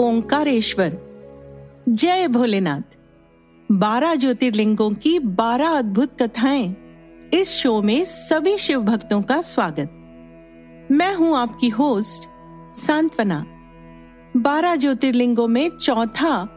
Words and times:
ओंकारेश्वर। 0.00 0.98
जय 1.88 2.28
भोलेनाथ। 2.28 2.96
बारह 3.72 4.14
ज्योतिर्लिंगों 4.14 4.90
की 4.90 5.18
बारह 5.18 5.68
अद्भुत 5.68 6.22
कथाएँ। 6.22 6.76
इस 7.34 7.48
शो 7.48 7.82
में 7.82 8.04
सभी 8.04 8.58
शिव 8.58 8.80
भक्तों 8.80 9.22
का 9.22 9.40
स्वागत। 9.40 9.90
मैं 10.90 11.14
हूँ 11.14 11.36
आपकी 11.36 11.68
होस्ट, 11.68 12.28
सांत्वना। 12.78 13.46
बारह 14.36 14.76
ज्योतिर्लिंगों 14.76 15.48
में 15.48 15.70
चौथा 15.70 16.48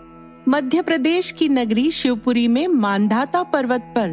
मध्य 0.47 0.81
प्रदेश 0.81 1.31
की 1.31 1.49
नगरी 1.49 1.91
शिवपुरी 1.91 2.47
में 2.47 2.67
मानधाता 2.67 3.43
पर्वत 3.43 3.81
पर 3.81 4.09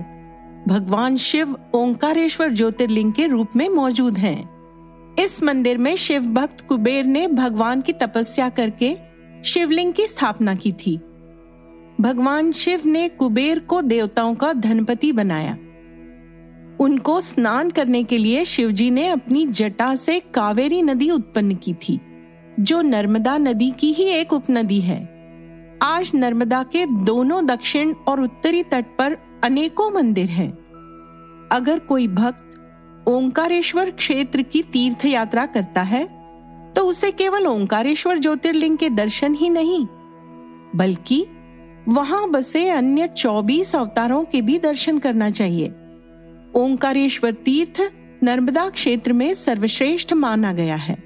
भगवान 0.69 1.17
शिव 1.17 1.57
ओंकारेश्वर 1.75 2.49
ज्योतिर्लिंग 2.49 3.13
के 3.13 3.27
रूप 3.27 3.49
में 3.57 3.69
मौजूद 3.69 4.19
हैं। 4.19 4.55
इस 5.19 5.43
मंदिर 5.43 5.79
में 5.79 5.97
शिव 5.97 6.23
भक्त 6.23 6.61
कुबेर 6.61 7.05
ने 7.05 7.29
भगवान 7.29 7.81
की 7.81 7.93
तपस्या 7.93 8.49
करके 8.49 9.14
शिवलिंग 9.45 9.93
की 9.93 10.07
स्थापना 10.07 10.55
की 10.55 10.73
थी। 10.73 10.97
भगवान 12.01 12.53
शिव 12.53 12.83
ने 12.87 13.09
कुबेर 13.09 13.59
को 13.59 13.83
देवताओं 13.83 14.35
का 14.35 14.53
धनपति 14.53 15.13
बनाया। 15.13 15.53
उनको 16.81 17.21
स्नान 17.21 17.71
करने 17.71 18.05
के 18.05 18.19
लिए 18.19 18.45
शिवजी 18.45 18.91
ने 18.91 19.09
अपनी 19.09 19.47
जटा 19.47 19.95
से 19.95 20.21
कावेरी 20.21 20.83
नदी 20.83 21.11
उत्पन्न 21.11 21.55
की 21.55 21.75
थी, 21.75 22.01
जो 22.61 22.81
नर्मदा 22.83 23.39
नदी 23.39 23.71
की 23.71 23.93
ही 23.93 24.05
एक 24.05 24.33
उपनदी 24.33 24.81
है। 24.81 25.15
आज 25.83 26.13
नर्मदा 26.15 26.63
के 26.63 26.87
दोनों 26.87 27.47
दक्षिण 27.47 27.93
और 27.93 28.21
उत्तरी 28.21 28.63
तट 28.63 28.87
पर 28.99 29.17
अनेकों 29.45 29.91
मंदिर 29.91 30.27
हैं। 30.27 30.51
अगर 31.53 31.79
कोई 31.79 32.09
भक्त 32.09 32.51
ओंकारेश्वर 33.09 33.91
क्षेत्र 33.91 34.43
की 34.43 34.63
तीर्थ 34.63 35.05
यात्रा 35.05 35.47
करता 35.47 35.83
है 35.83 36.24
तो 36.77 36.83
उसे 36.83 37.11
केवल 37.11 37.47
ओंकारेश्वर 37.47 38.19
ज्योतिर्लिंग 38.19 38.79
के 38.79 38.91
दर्शन 38.91 39.35
ही 39.35 39.51
नहीं, 39.51 39.87
बल्कि 40.77 41.27
वहाँ 41.89 42.31
बसे 42.31 42.69
अन्य 42.71 43.07
24 43.09 43.77
अवतारों 43.77 44.25
के 44.25 44.43
भी 44.43 44.59
दर्शन 44.59 44.99
करना 44.99 45.31
चाहिए। 45.31 45.67
ओंकारेश्वर 46.55 47.33
तीर्थ 47.33 47.81
नर्मदा 48.23 48.69
क्षेत्र 48.69 49.13
में 49.13 49.35
सर्वश्रेष्ठ 49.35 50.13
माना 50.13 50.53
गया 50.53 50.77
है। 50.77 50.97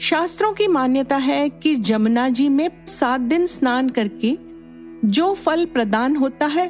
शास्त्रों 0.00 0.52
की 0.52 0.66
मान्यता 0.66 1.16
है 1.16 1.48
कि 1.48 1.74
जमुना 1.76 2.28
जी 2.28 2.48
में 2.48 2.86
सात 2.86 3.20
दिन 3.20 3.46
स्नान 3.46 3.88
करके 3.88 4.36
जो 5.04 5.34
फल 5.34 5.64
प्रदान 5.64 6.16
होता 6.16 6.46
है, 6.46 6.66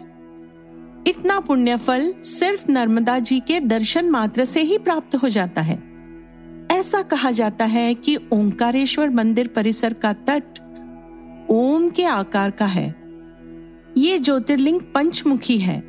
इतना 1.07 1.41
पुण्य 1.41 1.77
फल 1.77 2.15
सिर्फ़ 2.23 2.71
नर्मदा 2.71 3.19
जी 3.19 3.41
के 3.41 3.61
दर्शन 3.61 4.11
मात्र 4.11 4.45
से 4.45 4.63
ही 4.63 4.79
प्राप्त 4.79 5.15
हो 5.15 5.29
जाता 5.29 5.61
है। 5.61 5.92
ऐसा 6.73 7.03
कहा 7.03 7.31
जाता 7.31 7.65
है 7.65 7.95
कि 7.95 8.17
ओंकारेश्वर 8.33 9.11
मंदिर 9.11 9.49
परिसर 9.49 9.93
का 9.93 10.13
तट 10.13 10.59
ओम 11.51 11.91
के 11.91 12.05
आकार 12.05 12.51
का 12.51 12.65
है। 12.65 12.95
ये 13.97 14.19
ज्योतिर्लिंग 14.19 14.81
पंचमुखी 14.81 15.59
है। 15.59 15.83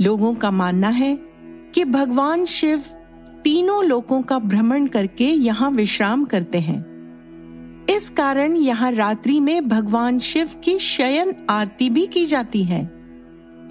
लोगों 0.00 0.34
का 0.34 0.50
मानना 0.50 0.88
है 0.88 1.18
कि 1.74 1.84
भगवान 1.84 2.44
शिव 2.44 2.84
तीनों 3.44 3.84
लोकों 3.84 4.22
का 4.22 4.38
भ्रमण 4.38 4.86
करके 4.86 5.24
यहाँ 5.24 5.70
विश्राम 5.70 6.24
करते 6.24 6.58
हैं। 6.58 6.80
इस 7.86 8.10
कारण 8.10 8.56
यहाँ 8.56 8.92
रात्रि 8.92 9.40
में 9.40 9.68
भगवान 9.68 10.18
शिव 10.18 10.50
की 10.64 10.78
शयन 10.78 11.34
आरती 11.50 11.90
भी 11.90 12.06
की 12.06 12.26
जाती 12.26 12.64
है। 12.64 12.82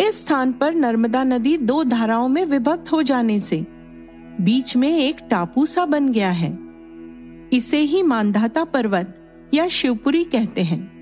इस 0.01 0.25
स्थान 0.25 0.51
पर 0.53 0.73
नर्मदा 0.73 1.23
नदी 1.23 1.57
दो 1.57 1.83
धाराओं 1.83 2.27
में 2.27 2.45
विभक्त 2.45 2.91
हो 2.91 3.01
जाने 3.01 3.39
से 3.39 3.65
बीच 4.41 4.75
में 4.75 4.99
एक 4.99 5.17
टापू 5.29 5.65
सा 5.65 5.85
बन 5.85 6.11
गया 6.11 6.29
है। 6.29 6.57
इसे 7.53 7.77
ही 7.77 8.03
मानधाता 8.03 8.63
पर्वत 8.63 9.31
या 9.53 9.67
शिवपुरी 9.67 10.23
कहते 10.23 10.61
हैं। 10.61 10.95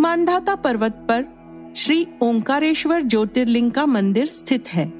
मानधाता 0.00 0.54
पर्वत 0.54 0.92
पर 0.92 1.36
श्री 1.76 2.06
ओंकारेश्वर 2.22 3.02
ज्योतिर्लिंग 3.02 3.72
का 3.72 3.86
मंदिर 3.86 4.26
स्थित 4.26 4.68
है। 4.68 4.92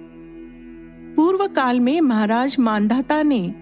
पूर्व 1.14 1.46
काल 1.46 1.80
में 1.80 2.00
महाराज 2.00 2.56
मानधाता 2.58 3.22
ने 3.22 3.54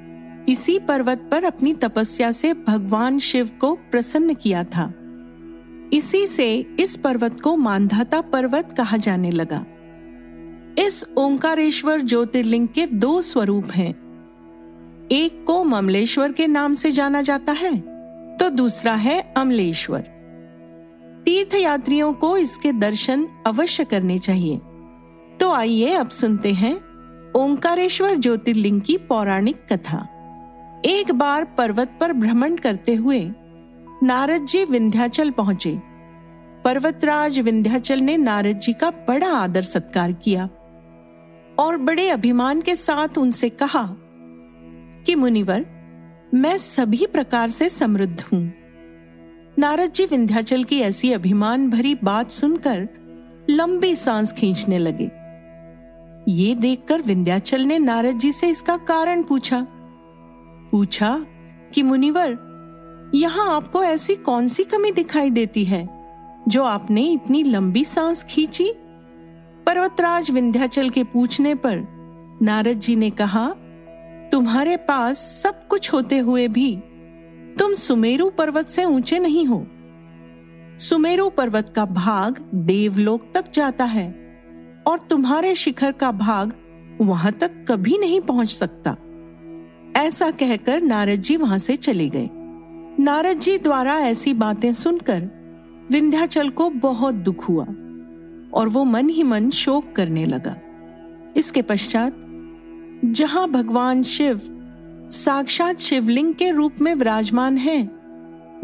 इसी 0.49 0.79
पर्वत 0.79 1.29
पर 1.31 1.45
अपनी 1.45 1.75
तपस्या 1.75 2.31
से 2.31 2.55
भगवान 2.55 3.19
शिव 3.19 3.51
को 3.61 3.75
प्रसन्न 3.75 4.35
किया 4.35 4.65
था। 4.65 4.95
इसी 5.93 6.27
से 6.27 6.67
इस 6.81 6.97
पर्वत 6.97 7.41
को 7.41 7.57
मानधाता 7.57 8.21
पर्वत 8.21 8.75
कहा 8.77 8.97
जाने 8.97 9.31
लगा। 9.31 9.67
इस 10.79 11.05
ओंकारेश्वर 11.19 12.01
ज्योतिर्लिंग 12.01 12.69
के 12.69 12.87
दो 12.87 13.23
स्वरूप 13.23 13.65
हैं। 13.65 14.04
एक 15.13 15.45
को 15.47 15.63
ममलेश्वर 15.65 16.33
के 16.33 16.47
नाम 16.47 16.75
से 16.75 16.91
जाना 16.91 17.21
जाता 17.23 17.53
है 17.53 17.73
तो 18.37 18.49
दूसरा 18.51 18.93
है 18.95 19.21
अमलेश्वर। 19.37 20.01
तीर्थ 21.25 21.55
यात्रियों 21.55 22.13
को 22.13 22.37
इसके 22.37 22.73
दर्शन 22.73 23.27
अवश्य 23.47 23.85
करने 23.85 24.19
चाहिए। 24.19 24.57
तो 25.41 25.51
आइए 25.53 25.93
अब 25.93 26.09
सुनते 26.09 26.53
हैं 26.53 26.75
ओंकारेश्वर 27.33 28.15
ज्योतिर्लिंग 28.15 28.81
की 28.81 28.97
पौराणिक 28.99 29.65
कथा। 29.73 29.99
एक 30.85 31.13
बार 31.13 31.45
पर्वत 31.59 31.97
पर 32.01 32.13
भ्रमण 32.13 32.57
करते 32.57 32.95
हुए 32.95 33.21
नारद 34.03 34.47
जी 34.47 34.65
विंध्याचल 34.65 35.31
पहुँचे। 35.31 35.77
पर्वतराज 36.65 37.39
विंध्याचल 37.41 38.01
ने 38.01 38.17
नारद 38.17 38.59
जी 38.59 38.73
का 38.73 38.91
बड़ा 39.09 39.29
आदर 39.33 39.63
सत्कार 39.63 40.13
किया 40.15 40.49
और 41.59 41.77
बड़े 41.79 42.09
अभिमान 42.09 42.61
के 42.61 42.75
साथ 42.77 43.19
उनसे 43.19 43.49
कहा 43.53 43.85
कि 45.07 45.15
मुनिवर, 45.15 45.65
मैं 46.35 46.57
सभी 46.59 47.07
प्रकार 47.07 47.51
से 47.51 47.69
समृद्ध 47.69 48.21
हूँ। 48.23 48.53
नारद 49.59 49.93
जी 49.93 50.05
विंध्याचल 50.05 50.65
की 50.65 50.81
ऐसी 50.81 51.13
अभिमान 51.13 51.71
भरी 51.71 51.95
बात 51.95 52.31
सुनकर 52.31 52.89
लंबी 53.51 53.95
सांस 53.97 54.33
खींचने 54.33 54.79
लगे। 54.79 55.11
ये 56.29 56.55
देखकर 56.55 57.03
विंध्याचल 57.03 57.61
ने 57.61 57.79
नारद 57.79 58.19
जी 58.19 58.33
से 58.33 58.49
इसका 58.49 58.77
कारण 58.77 59.23
पूछा। 59.23 59.67
पूछा 60.73 61.27
कि 61.75 61.83
मुनिवर, 61.83 62.31
यहाँ 63.15 63.57
आपको 63.57 63.85
ऐसी 63.85 64.15
कौन 64.15 64.49
सी 64.49 64.65
कमी 64.65 64.91
दिखाई 64.91 65.31
देती 65.31 65.65
है, 65.65 65.89
जो 66.49 66.65
आपने 66.65 67.03
इतनी 67.03 67.43
लंबी 67.43 67.85
सांस 67.85 68.25
खींची? 68.25 68.73
पर्वतराज 69.67 70.31
विंध्याचल 70.31 70.91
के 70.91 71.05
पूछने 71.05 71.55
पर 71.55 71.77
नारद 72.43 72.79
जी 72.79 72.97
ने 72.97 73.11
कहा 73.11 73.55
तुम्हारे 74.34 74.77
पास 74.77 75.19
सब 75.43 75.69
कुछ 75.69 75.93
होते 75.93 76.19
हुए 76.19 76.49
भी 76.49 76.77
तुम 77.59 77.75
सुमेरु 77.75 78.31
पर्वत 78.31 78.69
से 78.69 78.84
ऊँचे 78.84 79.19
नहीं 79.19 79.47
हो। 79.47 79.67
सुमेरु 80.78 81.31
पर्वत 81.31 81.69
का 81.69 81.84
भाग 81.84 82.39
देवलोक 82.55 83.31
तक 83.34 83.44
जाता 83.53 83.84
है 83.84 84.06
और 84.87 84.99
तुम्हारे 85.11 85.55
शिखर 85.55 85.93
का 85.93 86.12
भाग 86.12 86.53
वहाँ 87.00 87.33
तक 87.33 87.65
कभी 87.69 87.99
नहीं 87.99 88.21
पहुँच 88.21 88.50
सकता। 88.50 88.97
ऐसा 90.00 90.31
कहकर 90.31 90.83
नारद 90.83 91.21
जी 91.21 91.37
वहाँ 91.37 91.59
से 91.59 91.77
चले 91.77 92.09
गए। 92.09 92.28
नारद 93.03 93.39
जी 93.39 93.59
द्वारा 93.59 93.99
ऐसी 93.99 94.34
बातें 94.34 94.73
सुनकर 94.73 95.31
विंध्याचल 95.91 96.50
को 96.50 96.71
बहुत 96.71 97.15
दुख 97.15 97.49
हुआ 97.49 97.65
और 98.53 98.69
वो 98.69 98.84
मन 98.84 99.09
ही 99.09 99.23
मन 99.23 99.50
शोक 99.50 99.93
करने 99.93 100.27
लगा। 100.27 100.56
इसके 101.37 101.62
पश्चात 101.62 102.21
जहाँ 103.05 103.51
भगवान 103.51 104.03
शिव 104.03 104.41
साक्षात 105.11 105.79
शिवलिंग 105.79 106.35
के 106.35 106.51
रूप 106.51 106.81
में 106.81 106.95
विराजमान 106.95 107.57
है, 107.57 107.91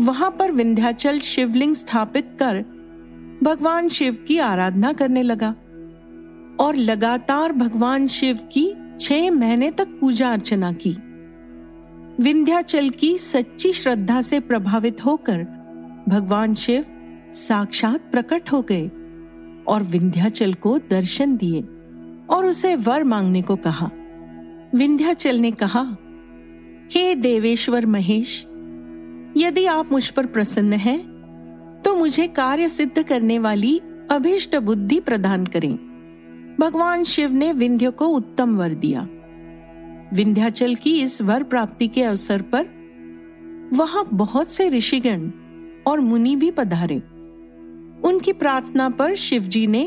वहाँ 0.01 0.31
पर 0.31 0.53
विंध्याचल 0.53 1.19
शिवलिंग 1.19 1.75
स्थापित 1.75 2.37
कर 2.39 2.61
भगवान 3.43 3.89
शिव 3.89 4.25
की 4.29 4.39
आराधना 4.39 4.93
करने 4.93 5.23
लगा 5.23 5.55
और 6.61 6.77
लगातार 6.77 7.53
भगवान 7.53 8.07
शिव 8.07 8.39
की 8.53 8.97
छह 9.01 9.31
महीने 9.31 9.71
तक 9.71 9.89
पूजा 10.01 10.33
अर्चना 10.33 10.73
की। 10.73 10.97
विंध्याचल 12.23 12.91
की 12.91 13.19
सच्ची 13.19 13.73
श्रद्धा 13.73 14.23
से 14.23 14.41
प्रभावित 14.41 15.05
होकर 15.05 15.43
भगवान 16.09 16.55
शिव 16.55 16.85
साक्षात 17.35 18.01
प्रकट 18.13 18.53
हो 18.53 18.63
गए 18.63 18.89
और 19.67 19.83
विंध्याचल 19.83 20.55
को 20.55 20.79
दर्शन 20.79 21.37
दिए 21.37 21.63
और 22.31 22.47
उसे 22.47 22.77
वर 22.77 23.05
मांगने 23.05 23.43
को 23.43 23.57
कहा। 23.57 23.91
विंध्याचल 24.75 25.37
ने 25.37 25.51
कहा, 25.51 25.81
हे 26.93 27.15
देवेश्वर 27.15 27.87
महेश, 27.87 28.45
यदि 29.37 29.65
आप 29.67 29.93
मुझ 29.93 30.09
पर 30.11 30.27
प्रसन्न 30.27 30.73
हैं 30.73 30.99
तो 31.85 31.95
मुझे 31.97 32.27
कार्य 32.29 32.69
सिद्ध 32.69 33.03
करने 33.03 33.39
वाली 33.39 33.81
अभिष्ट 34.11 34.57
बुद्धि 34.57 35.01
प्रदान 35.01 35.47
करें। 35.47 35.75
भगवान 36.61 37.05
शिव 37.05 37.33
ने 37.33 37.53
विंध्य 37.53 37.91
को 37.91 38.07
उत्तम 38.07 38.57
वर 38.57 38.75
दिया। 38.75 39.07
विंध्याचल 40.15 40.75
की 40.75 41.01
इस 41.03 41.21
वर 41.23 41.43
प्राप्ति 41.43 41.89
के 41.89 42.03
अवसर 42.03 42.43
पर 42.43 42.69
वहाँ 43.73 44.09
बहुत 44.13 44.53
से 44.53 44.69
ऋषिगण 44.69 45.31
और 45.87 46.01
मुनि 46.01 46.37
भी 46.37 46.51
पधारे। 46.51 46.99
उनकी 48.09 48.33
प्रार्थना 48.33 48.89
पर 48.89 49.15
शिवजी 49.15 49.67
ने 49.67 49.85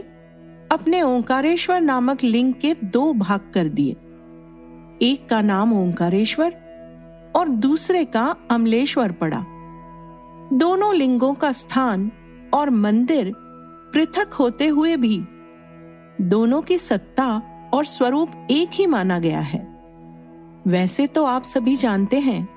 अपने 0.71 1.01
ओंकारेश्वर 1.01 1.81
नामक 1.81 2.23
लिंग 2.23 2.53
के 2.53 2.75
दो 2.83 3.13
भाग 3.13 3.51
कर 3.53 3.67
दिए। 3.69 3.95
एक 5.01 5.27
का 5.29 5.41
नाम 5.41 5.73
ओंकारेश्वर 5.73 6.55
और 7.35 7.49
दूसरे 7.49 8.03
का 8.05 8.35
अमलेश्वर 8.51 9.11
पड़ा। 9.11 9.43
दोनों 10.53 10.93
लिंगों 10.95 11.33
का 11.33 11.51
स्थान 11.51 12.11
और 12.53 12.69
मंदिर 12.69 13.31
पृथक 13.93 14.33
होते 14.33 14.67
हुए 14.67 14.95
भी 14.97 15.21
दोनों 16.21 16.61
की 16.61 16.77
सत्ता 16.77 17.27
और 17.73 17.85
स्वरूप 17.85 18.47
एक 18.51 18.69
ही 18.73 18.85
माना 18.87 19.19
गया 19.19 19.39
है। 19.39 19.67
वैसे 20.67 21.07
तो 21.07 21.25
आप 21.25 21.43
सभी 21.43 21.75
जानते 21.75 22.19
हैं 22.19 22.47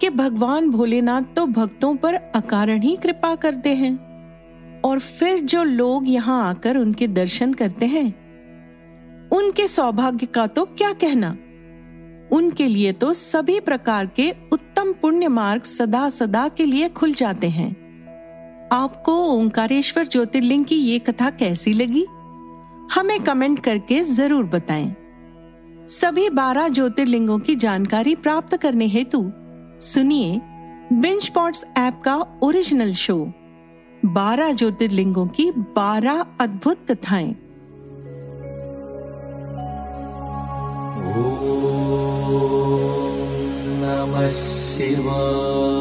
कि 0.00 0.10
भगवान 0.10 0.70
भोलेनाथ 0.70 1.22
तो 1.36 1.46
भक्तों 1.46 1.94
पर 1.96 2.14
अकारण 2.14 2.82
ही 2.82 2.96
कृपा 2.96 3.34
करते 3.34 3.74
हैं 3.74 3.94
और 4.80 4.98
फिर 4.98 5.38
जो 5.38 5.62
लोग 5.62 6.08
यहाँ 6.08 6.42
आकर 6.48 6.76
उनके 6.76 7.08
दर्शन 7.08 7.52
करते 7.52 7.86
हैं, 7.86 8.06
उनके 9.30 9.66
सौभाग्य 9.66 10.26
का 10.26 10.46
तो 10.46 10.64
क्या 10.64 10.92
कहना? 10.92 11.36
उनके 12.32 12.66
लिए 12.68 12.92
तो 12.92 13.12
सभी 13.14 13.58
प्रकार 13.60 14.06
के 14.06 14.30
उत्तम 14.52 14.92
पुण्य 14.92 15.28
मार्ग 15.28 15.62
सदा 15.62 16.08
सदा 16.08 16.48
के 16.48 16.64
लिए 16.64 16.88
खुल 16.88 17.12
जाते 17.14 17.48
हैं। 17.48 17.70
आपको 18.72 19.12
ओंकारेश्वर 19.32 20.06
ज्योतिर्लिंग 20.06 20.64
की 20.64 20.76
ये 20.76 20.98
कथा 20.98 21.30
कैसी 21.30 21.72
लगी? 21.72 22.04
हमें 22.94 23.18
कमेंट 23.24 23.60
करके 23.60 24.02
ज़रूर 24.04 24.44
बताएँ। 24.44 24.94
सभी 25.88 26.28
बारह 26.30 26.68
ज्योतिर्लिंगों 26.68 27.38
की 27.38 27.56
जानकारी 27.56 28.14
प्राप्त 28.14 28.56
करने 28.56 28.86
हेतु 28.86 29.22
सुनिए 29.82 30.40
बिंच 30.92 31.28
पॉट्स 31.28 31.64
ऐप 31.78 32.00
का 32.04 32.16
ओरिजिनल 32.42 32.92
शो, 32.94 33.16
बारह 34.02 34.52
ज्योतिर्लिंगों 34.52 35.26
की 35.28 35.50
बारह 35.50 36.24
अद्भुत 36.40 36.86
कथाएँ। 36.90 37.34
नमः 44.13 44.29
शिवाय 44.29 45.79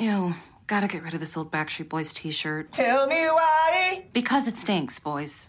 Ew, 0.00 0.34
gotta 0.68 0.86
get 0.86 1.02
rid 1.02 1.14
of 1.14 1.20
this 1.20 1.36
old 1.36 1.50
Backstreet 1.50 1.88
Boys 1.88 2.12
t 2.12 2.30
shirt. 2.30 2.72
Tell 2.72 3.06
me 3.08 3.26
why. 3.26 4.04
Because 4.12 4.46
it 4.46 4.56
stinks, 4.56 5.00
boys. 5.00 5.48